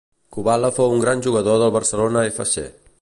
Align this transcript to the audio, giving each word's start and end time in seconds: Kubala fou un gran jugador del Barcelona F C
Kubala 0.35 0.71
fou 0.77 0.95
un 0.95 1.03
gran 1.03 1.21
jugador 1.27 1.61
del 1.65 1.75
Barcelona 1.77 2.25
F 2.31 2.51
C 2.55 2.67